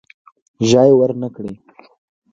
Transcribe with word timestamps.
ژای 0.69 0.91
ورنه 0.95 1.27
کړي. 1.35 1.53